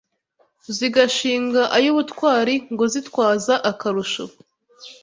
Zigashinga 0.75 1.61
ay’ubutwari 1.77 2.55
Ngo 2.73 2.85
zitwaza 2.93 3.53
akarusho 3.71 4.23